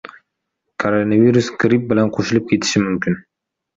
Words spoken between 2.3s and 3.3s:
ketishi mumkin?!